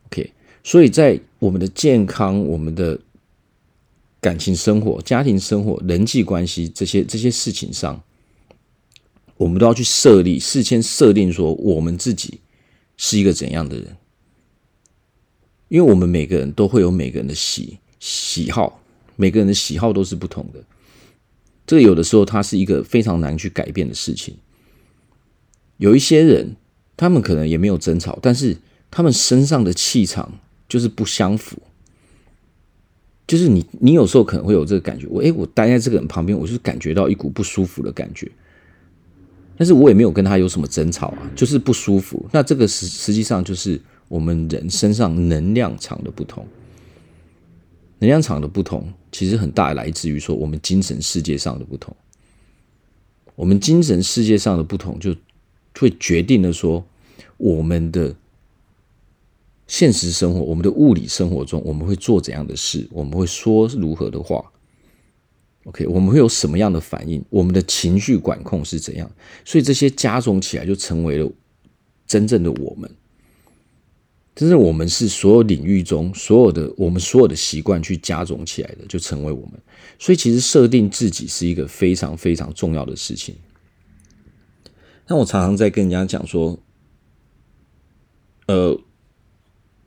[0.07, 0.33] OK，
[0.65, 2.99] 所以在我们的健康、我们的
[4.21, 8.03] 感情生活、家庭生活、人际关系这些这些事情上，
[9.37, 12.41] 我们都要去设立，事先设定说我们自己
[12.97, 13.97] 是一个怎样的人，
[15.69, 18.83] 因为我们每个人都会有每个人的喜喜好，
[19.17, 20.65] 每个人的喜好都是不同的。
[21.71, 24.35] 这个有的时候，它是一个非常难去改变的事情。
[25.77, 26.57] 有一些人，
[26.97, 28.57] 他们可能也没有争吵，但是
[28.91, 30.33] 他们身上的气场
[30.69, 31.59] 就是不相符。
[33.25, 38.29] 就是你，你有时候可能会有这个感觉，我诶，我待在这个人旁边，我就是感觉到一股不舒服的感觉。
[39.57, 42.29] 但是我也没有跟他有什么争吵啊，就是不舒服。
[42.33, 46.45] 那这个实实际上就是我们人身上能量场的不同。
[48.01, 51.95] 能量场的不同，其实很大来自于说我们精神世界上的不同。
[53.37, 55.17] 我们精神世界上的不同，就
[55.79, 56.85] 会决定了说
[57.39, 58.15] 我们的
[59.67, 64.53] 现实生活、我们的物理生活中，我们会做怎样的事，我们会说如何的话。
[65.65, 67.25] OK，我们会有什么样的反应？
[67.31, 69.11] 我们的情绪管控是怎样？
[69.45, 71.31] 所以这些加总起来，就成为了
[72.07, 72.91] 真正的我们。
[74.35, 79.53] 真正我们是所有领域中所有的我们所有的习惯去加总起来的，就成为我们。
[79.99, 83.35] 所以，其实设定自己是一个非常非常重要的事情。
[85.07, 86.59] 那我常常在跟人家讲说，
[88.47, 88.81] 呃，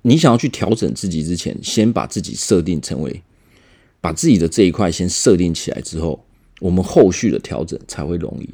[0.02, 3.24] 你想要去调整自己之前，先把自己设定成为，
[4.02, 6.24] 把自己的这一块先设定起来之后，
[6.60, 8.50] 我们后续的调整才会容易。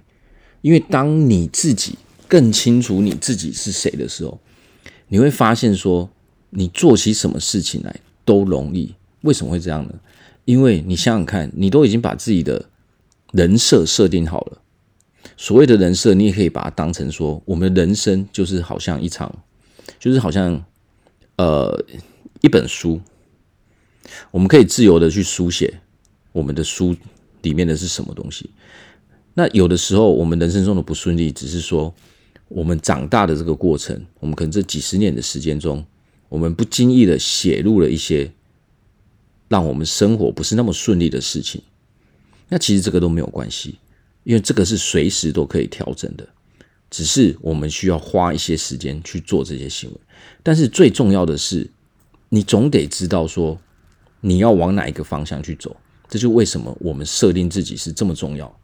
[0.62, 1.98] 因为当你自己
[2.28, 4.40] 更清楚你自己是谁的时候，
[5.10, 6.10] 你会发现，说
[6.52, 8.96] 你做起什么事情来都容易。
[9.22, 9.94] 为什么会这样呢？
[10.46, 12.70] 因为你想想看，你都已经把自己的
[13.34, 14.62] 人设设定好了。
[15.36, 19.36] 所谓的人设，你也可以把它当成说，我们的人生就是好像一场，
[20.00, 20.64] 就是好像
[21.36, 21.84] 呃
[22.42, 23.02] 一本书，
[24.32, 25.82] 我们可以自由的去书写
[26.32, 26.96] 我们的书
[27.42, 28.52] 里面的是什么东西。
[29.34, 31.94] 那有的时候，我们人生中的不顺利，只是说。
[32.50, 35.86] 我们长大的这个过程，我们可能这几十年的时间中，
[36.28, 38.32] 我们不经意的写入了一些
[39.48, 41.62] 让我们生活不是那么顺利的事情。
[42.50, 43.78] 那其实这个都没有关系，
[44.24, 46.28] 因为这个是随时都可以调整的，
[46.90, 49.98] 只是我们需要花一些时间去做这些行为。
[50.42, 51.70] 但是最重要的是，
[52.30, 53.60] 你总得知道说
[54.22, 55.76] 你要往哪一个方向去走。
[56.08, 58.60] 这就为什么我们设定自己是这么重要。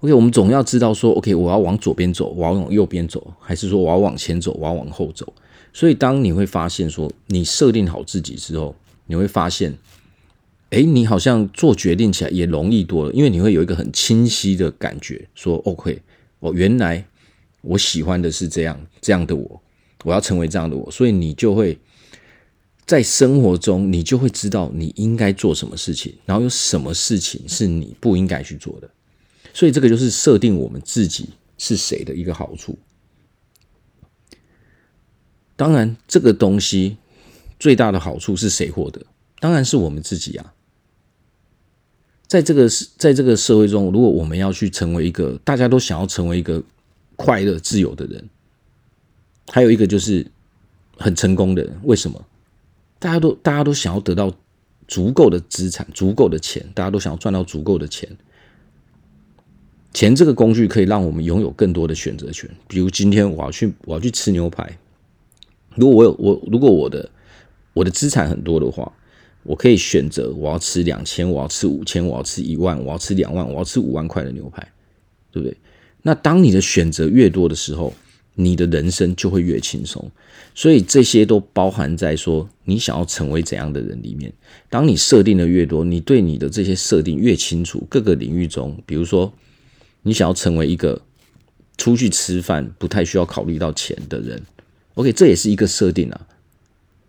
[0.00, 5.32] OK，我们总要知道说，OK，我要往左边走，我要往右边走，还是说我要往前走，我要往后走？
[5.72, 8.74] 所以，当你会发现说，你设定好自己之后，
[9.06, 9.76] 你会发现，
[10.70, 16.00] 哎，你好像做决定起来也容易多了，因为你会有一个很清晰的感觉，说，OK，
[16.40, 17.04] 哦，原来
[17.62, 19.60] 我喜欢的是这样这样的我，
[20.04, 21.78] 我要成为这样的我，所以你就会。
[22.86, 28.88] 在生活中，你就会知道你应该做什么事情，然后有什么事情是你不应该去做的。
[29.58, 32.78] 所以，这个就是设定我们自己是谁的一个好处。
[35.56, 36.96] 当然，这个东西
[37.58, 39.04] 最大的好处是谁获得？
[39.40, 40.54] 当然是我们自己啊。
[42.28, 46.62] 在这个在这个社会中，如果我们要去成为一个大家都想要成为一个
[47.16, 48.30] 快乐、自由的人，
[49.48, 50.24] 还有一个就是
[50.96, 52.24] 很成功的人，为什么？
[53.00, 54.32] 大家都大家都想要得到
[54.86, 58.08] 足够的资产、足够的钱，大家都想要赚到足够的钱。
[59.98, 62.48] 钱这个工具可以让我们拥有更多的选择权。
[62.68, 64.78] 比如今天我要去我要去吃牛排，
[65.74, 67.10] 如果我有我如果我的
[67.72, 68.92] 我的资产很多的话，
[69.42, 74.62] 我可以选择我要吃两千，我要吃五千，我要吃一万，我要吃两万，我要吃五万块的牛排，
[75.32, 75.56] 对不对？
[76.02, 77.92] 那当你的选择越多的时候，
[78.36, 80.08] 你的人生就会越轻松，
[80.54, 84.32] 所以这些都包含在说你想要成为怎样的人里面。
[84.70, 89.32] 当你设定的越多，你对你的这些设定越清楚，各个领域中，比如说
[90.02, 91.00] 你想要成为一个
[91.76, 94.42] 出去吃饭不太需要考虑到钱的人
[94.94, 96.26] ，OK，这也是一个设定啊。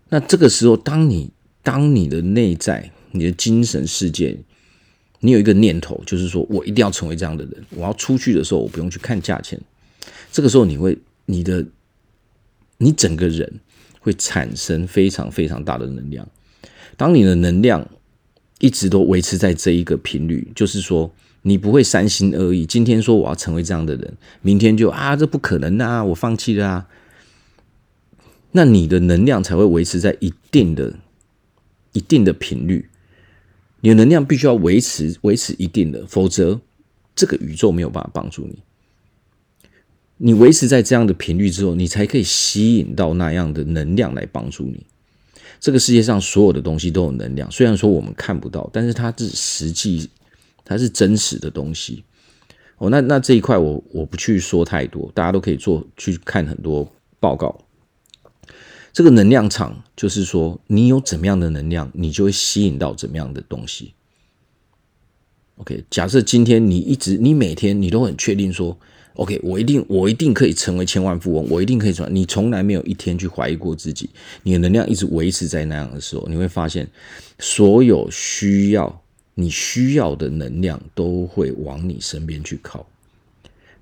[0.08, 1.30] 那这个时候，当你
[1.62, 4.38] 当你的内在、你的精神世界，
[5.20, 9.60] 你有一个念头，就是说我一定要成为这样的人，我要出去的时候，我不用去看价钱。
[10.32, 10.98] 这个时候，你会。
[11.26, 11.64] 你的，
[12.78, 13.60] 你整个人
[14.00, 16.28] 会产生非常非常大的能量。
[16.96, 17.88] 当你的能量
[18.58, 22.66] 一直都维持在这一个频率，就是说你不会三心二意。
[22.66, 26.86] 今天说我要成为这样的人，明天就啊，这不可能啊，我放弃了啊。
[28.52, 30.94] 那你的能量才会维持在一定的、
[31.92, 32.88] 一定的频率。
[33.80, 36.60] 你的能量必须要维持、维持一定的，否则
[37.14, 38.58] 这个宇宙没有办法帮助你。
[40.18, 44.84] 你维持在这样的频率之后，你才可以吸引到那样的能量来帮助你。
[45.58, 50.10] 这个世界上所有的东西都有能量，虽然说我们看不到，但是它是实际，
[50.70, 52.04] 它是真实的东西。
[52.78, 57.58] 哦，那那这一块我我不去说太多，大家都可以做去看很多报告。
[58.92, 63.94] 这个能量场就是说，你有怎么样的能量，你就会吸引到怎么样的东西。
[65.56, 68.78] OK，假设今天你一直，你每天你都很确定说。
[69.14, 72.08] OK，我一定，我一定可以成为千万富翁，我一定可以赚。
[72.14, 74.08] 你从来没有一天去怀疑过自己，
[74.44, 76.88] 你的能量一直维持在那样的时候，你会发现，
[77.40, 78.99] 所有需要
[79.40, 82.86] 你需要的能量都会往你身边去靠。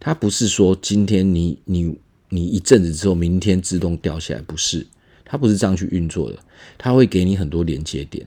[0.01, 4.87] 它不是说今天你你你一阵子之后，明天自动掉下来，不是，
[5.25, 6.39] 它不是这样去运作的。
[6.77, 8.27] 它会给你很多连接点，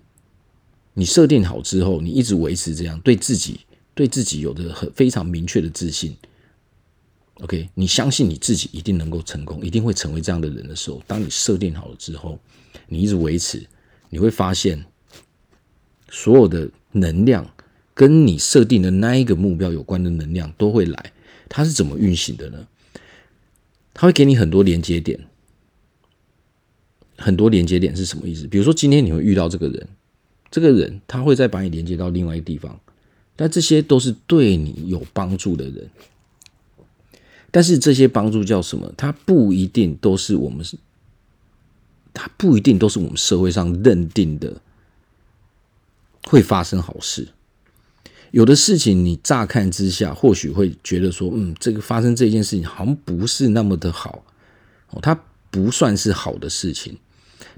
[0.93, 3.61] 你设定好之后，你一直维持这样，对自己
[3.93, 6.15] 对自己有着很非常明确的自信。
[7.35, 12.37] OK，你相信你自己一定能够成功，一定会成为这样的人的时候，当你设定好了之后，
[12.87, 13.65] 你一直维持，
[14.09, 14.83] 你会发现
[16.09, 17.49] 所有的能量
[17.93, 21.13] 跟你设定的那一个目标有关的能量都会来。
[21.49, 22.67] 它是怎么运行的呢？
[23.93, 25.19] 它会给你很多连接点，
[27.17, 28.47] 很多连接点是什么意思？
[28.47, 29.87] 比如说今天你会遇到这个人，
[30.49, 32.79] 这个人他会再把你连接到另外一个地方，
[33.35, 35.89] 但这些都是对你有帮助的人。
[37.51, 38.93] 但是这些帮助叫什么？
[38.95, 40.65] 它不一定都是我们，
[42.13, 44.61] 它不一定都是我们社会上认定的
[46.25, 47.27] 会发生好事。
[48.31, 54.23] 有的事情你乍看之下或许会觉得说，嗯，这个发生这件事情好像不是那么的好，
[54.91, 55.19] 哦，它
[55.49, 56.97] 不算是好的事情。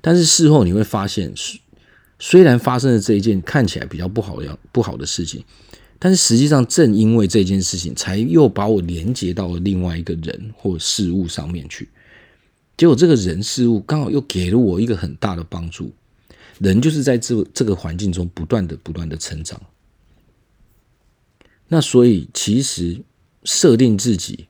[0.02, 1.32] 但是事后你会发现，
[2.18, 5.44] 虽然发生了这一件看起来比较不好的不好的事情。
[6.00, 11.88] 但是实际上，正因为这件事情，才又把我连接到了另外一个人或事物上面去。
[12.76, 15.94] 结果，这个人事物刚好又给了我一个很大的帮助。
[16.60, 19.62] 人就是在这这个环境中不断的、不断的成长。
[21.68, 23.02] 那所以，其实
[23.44, 24.48] 设定自己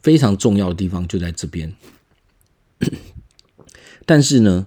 [0.00, 1.74] 非常重要的地方就在这边。
[4.06, 4.66] 但是呢，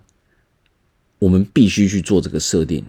[1.20, 2.86] 我们必须去做这个设定。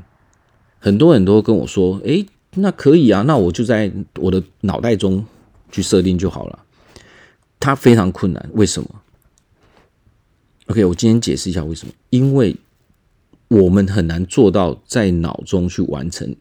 [0.79, 5.25] 很多人都跟我说：“诶，那可以啊，那我就在我的脑袋中
[5.71, 6.67] 去设定就好了。”
[7.61, 9.03] 它非常困难，为什么
[10.71, 11.93] ？OK，我今天解释一下为什么。
[12.11, 12.57] 因为
[13.49, 16.37] 我们很难做到在脑中去完成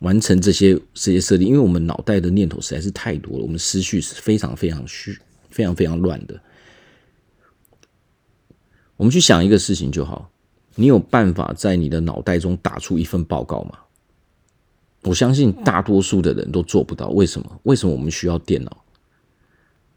[0.00, 5.18] 完成这些这些设定，因为我们脑袋的念头实在是太多了，我们思绪是非常非常虚、
[5.48, 6.38] 非常非常乱的。
[8.98, 10.30] 我们去想一个事情就好，
[10.74, 13.78] 你有办法在你的脑袋中打出一份报告吗？
[15.04, 17.08] 我相信大多数的人都做不到。
[17.08, 17.60] 为什么？
[17.62, 18.81] 为什么我们需要电脑？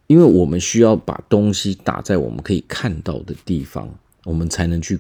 [0.08, 3.90] 因为我们需要把东西打在我们可以看到的地方，
[4.24, 5.00] 我们才能去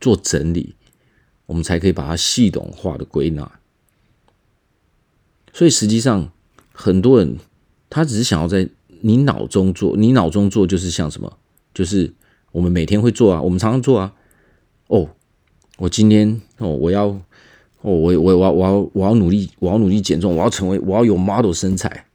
[0.00, 0.74] 做整理，
[1.46, 3.50] 我们才可以把它系统化的归纳。
[5.52, 6.30] 所以实际上，
[6.72, 7.38] 很多人
[7.90, 8.68] 他只是想要在
[9.00, 11.38] 你脑中做，你脑中做就是像什么？
[11.74, 12.14] 就是
[12.52, 14.14] 我们每天会做啊，我们常常做啊。
[14.86, 15.10] 哦，
[15.78, 17.20] 我今天哦，我要哦，
[17.82, 22.05] 我我我要我要我要努力，我要努力减重，我要成为，我要有 model 身材。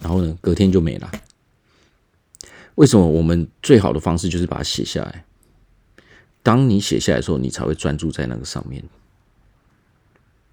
[0.00, 1.10] 然后呢，隔天就没了。
[2.76, 3.08] 为什么？
[3.08, 5.24] 我们最好的方式就是把它写下来。
[6.42, 8.84] 当你写下来的时候，你才会专注在那个上面。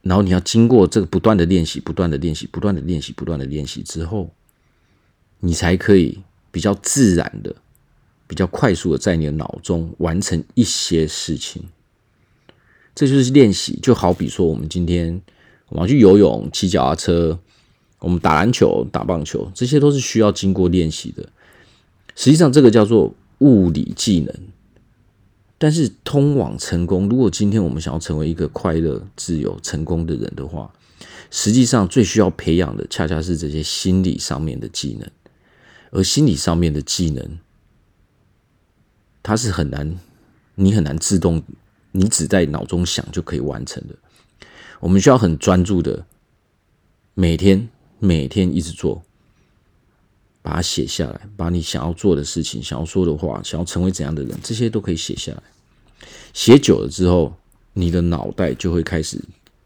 [0.02, 4.30] 然后你要经过这个不断的练习、不断的练习、不断的练习、不断的练习之后，
[5.42, 7.54] 你才可以比较自然的、
[8.26, 11.64] 比较快速的在你的脑中完成一些事情。
[12.96, 13.78] 这就是练习。
[13.82, 15.22] 就好比说，我们今天
[15.68, 17.40] 我们要去游泳、骑脚踏车。
[18.04, 21.24] 我们打篮球、打棒球，这些都是需要经过练习的。
[22.18, 24.36] 实际上，这个叫做物理技能。
[25.58, 30.70] 但是，通往成功，如果今天我们想要成为一个快乐、自由、成功的人的话，
[31.32, 35.10] 实际上最需要培养的，恰恰是这些心理上面的技能。
[35.92, 37.40] 而心理上面的技能，
[39.24, 39.98] 它是很难，
[40.56, 41.42] 你很难自动，
[41.94, 43.96] 你只在脑中想就可以完成的。
[44.82, 46.06] 我们需要很专注的
[47.14, 47.70] 每天。
[48.06, 49.02] 每天一直做，
[50.42, 55.42] 把它写下来，把你想要做的事情、想要说的话、想要成为怎样的人，这些都可以写下来。
[56.34, 57.34] 写久了之后，
[57.72, 59.18] 你的脑袋就会开始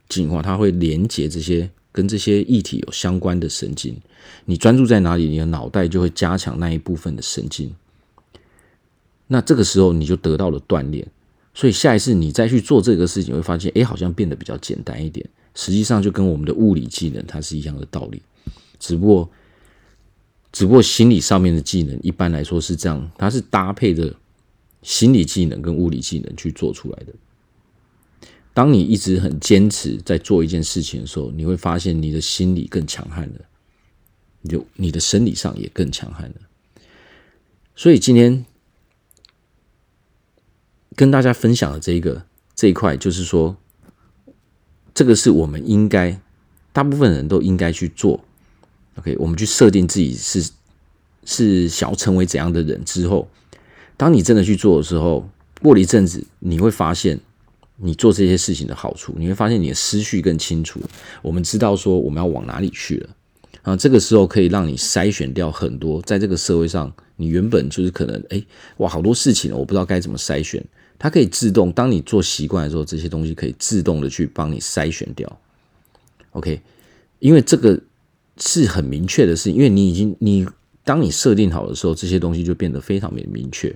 [0.08, 4.00] 进化，它会连接这些跟这些议题有相关的神经。
[4.46, 7.74] 你专注在哪里，你的脑袋就会加强那一部分的神经。
[9.26, 11.08] 那这个时候你就得到了锻炼，
[11.56, 15.28] 所以下一次你再去做这个事情，会发现，哎，好像变得比较简单一点。
[15.60, 18.22] 实际上就跟我们的物理技能它是一样的道理，
[18.80, 19.28] 只不过，
[20.52, 24.16] 只不过心理上面的技能一般来说是这样，它是搭配着
[24.84, 27.14] 心理技能跟物理技能去做出来的。
[28.54, 33.42] 当你一直很坚持在做一件事情的时候，你会发现你的心理更强悍了，
[34.42, 36.36] 你就你的生理上也更强悍了。
[37.76, 38.46] 所以今天
[40.96, 43.58] 跟大家分享的这一个这一块，就是说。
[44.98, 46.20] 这个是我们应该，
[46.74, 48.20] 大部分人都应该去做。
[48.96, 50.50] OK，我们去设定自己是
[51.24, 53.30] 是想要成为怎样的人之后，
[53.96, 55.30] 当你真的去做的时候，
[55.62, 57.20] 过了一阵子，你会发现
[57.76, 60.82] 你做这些事情的好处，你会发现你的思绪更清楚。
[61.22, 63.10] 我们知道说我们要往哪里去了
[63.62, 68.44] 啊，这个时候可以让你筛选掉很多在这个社会上你原本就是可能哎
[68.78, 70.66] 哇好多事情我不知道该怎么筛选。
[71.00, 75.40] 它可以自动，当你做习惯的时候，这些东西可以自动的去帮你筛选掉。
[76.32, 76.60] OK，
[77.20, 77.80] 因为这个
[78.38, 80.48] 是很明确的事情，因为你已经你
[80.84, 83.76] 当你设定好的时候，这些东西就变得非常的明确。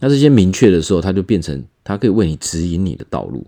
[0.00, 3.46] 那这些明确的时候，它就变成它可以为你指引你的道路。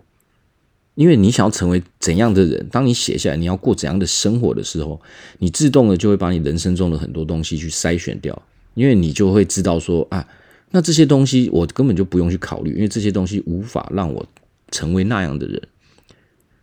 [0.94, 5.00] 因为你想要成为怎样的人，当你写下来你要过怎样的生活的时候，
[5.38, 8.40] 你自动的就会把你人生中的很多东西去筛选掉，
[8.74, 10.26] 因为你就会知道说啊。
[10.70, 14.24] 那这些东西我根本就不用去考虑，因为这些东西无法让我
[14.70, 15.60] 成为那样的人。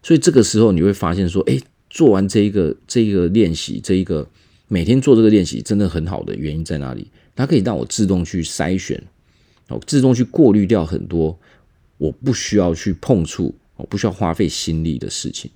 [0.01, 4.26] 所以这个时候你会发现说，哎，做完这一个这一个练习，这一个
[4.70, 7.12] 每天做这个练习，真的很好的原因在哪里？
[7.36, 9.03] 它可以让我自动去筛选，
[9.68, 11.38] 哦，自动去过滤掉很多
[11.97, 15.51] 我不需要去碰触、我不需要花费心力的事情。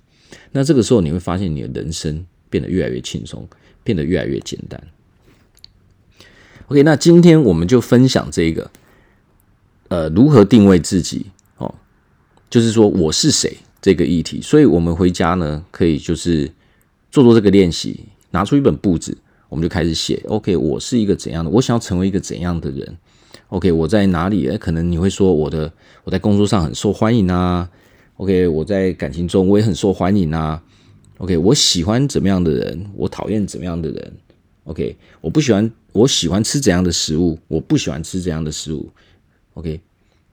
[0.50, 3.48] 那这个时候你会发现你的人生变得越来越轻松，
[3.82, 4.78] 变得越来越简单。
[6.72, 8.70] OK，那今天我们就分享这个，
[9.88, 11.26] 呃，如何定位自己
[11.58, 11.74] 哦，
[12.48, 14.40] 就是说我是谁这个议题。
[14.40, 16.50] 所以，我们回家呢，可以就是
[17.10, 18.00] 做做这个练习，
[18.30, 19.14] 拿出一本簿子，
[19.50, 20.22] 我们就开始写。
[20.28, 21.50] OK，我是一个怎样的？
[21.50, 22.96] 我想要成为一个怎样的人
[23.48, 24.56] ？OK，我在哪里？
[24.56, 25.70] 可能你会说，我的
[26.04, 27.68] 我在工作上很受欢迎啊。
[28.16, 30.62] OK，我在感情中我也很受欢迎啊。
[31.18, 32.86] OK，我喜欢怎么样的人？
[32.96, 34.12] 我讨厌怎么样的人？
[34.64, 38.88] OK，我不喜欢，我喜欢吃怎样的食物，我不喜欢吃怎样的食物。
[39.54, 39.80] OK，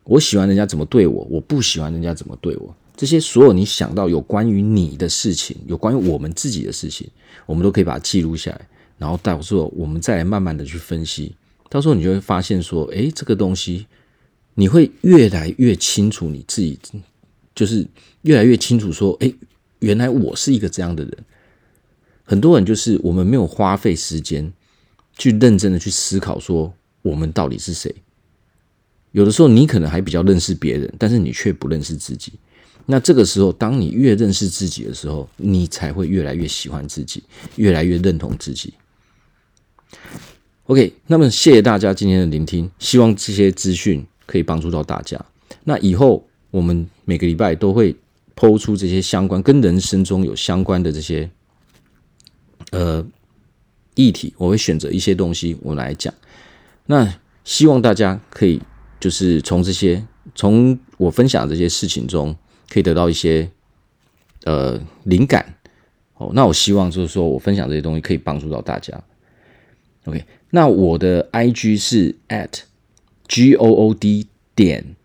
[0.04, 2.76] 我喜欢人家怎么对我，我不喜欢人家怎么对我。
[2.96, 7.10] 这些所有你想到有关于你的事情，有关于我们自己的事情，
[7.46, 8.68] 我们都可以把它记录下来，
[8.98, 11.34] 然后到时候我们再来慢慢的去分析。
[11.70, 13.88] 到时候你就会发现说，诶，这个东西
[14.54, 16.78] 你会越来越清楚你自己，
[17.56, 17.88] 就是
[18.24, 19.34] 越来越清楚说，诶，
[19.80, 21.18] 原来我是一个这样的人。
[22.30, 24.54] 很多人就是我们没有花费时间
[25.18, 26.72] 去认真的去思考说，
[27.02, 27.92] 我们到底是谁。
[29.14, 32.34] 有的时候你可能还比较认识别人，但是你却不认识自己。
[32.86, 37.24] 那这个时候，当你越认识自己的时候，你才会越来越喜欢自己，
[37.56, 38.76] 越来越认同自己。
[40.66, 45.20] OK，那么谢谢大家今天的聆听，希望这些资讯可以帮助到大家。
[45.64, 47.96] 那以后我们每个礼拜都会
[48.36, 51.28] 抛出这些相关跟人生中有相关的这些
[52.72, 53.06] 呃
[53.96, 56.14] 议题，我会选择一些东西我来讲。
[56.86, 58.62] 那希望大家可以
[59.00, 60.06] 就是从这些
[60.36, 62.36] 从我分享的这些事情中。
[62.72, 63.50] 可以得到一些
[64.44, 65.56] 呃灵感
[66.18, 68.94] 哦，那我希望就是说我分享这些东西可以帮助到大家。
[70.06, 72.60] OK，那我的 IG 是 at
[73.28, 74.96] G O O D 点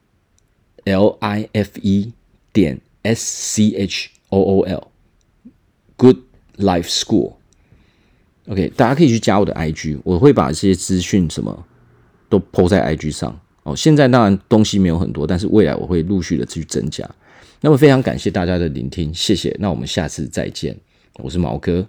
[0.84, 2.12] L I F E
[2.52, 4.88] 点 S C H O O L
[5.96, 6.18] Good
[6.58, 7.36] Life School。
[8.46, 11.66] OK，大家可以去加我的 IG，我会把这些资讯什么
[12.28, 13.74] 都 po 在 IG 上哦。
[13.74, 17.08] 现在当然东西没有很多，但是未来我会陆续的去增加。
[17.60, 19.56] 那么非常感谢大家的聆听，谢谢。
[19.58, 20.76] 那我们下次再见，
[21.18, 21.86] 我是毛哥，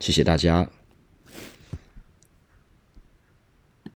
[0.00, 0.66] 谢谢大家。